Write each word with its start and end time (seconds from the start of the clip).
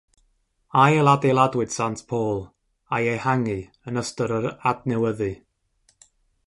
Ail-adeiladwyd 0.83 1.75
Sant 1.75 2.01
Paul 2.13 2.41
a'i 2.99 3.11
ehangu 3.13 3.59
yn 3.91 4.03
ystod 4.05 4.35
yr 4.41 4.49
adnewyddu. 4.73 5.31